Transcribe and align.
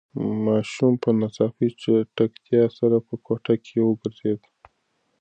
ماشوم 0.45 0.93
په 1.03 1.09
ناڅاپي 1.19 1.67
چټکتیا 1.81 2.63
سره 2.77 2.97
په 3.07 3.13
کوټه 3.25 3.55
کې 3.65 3.77
وگرځېد. 3.87 4.41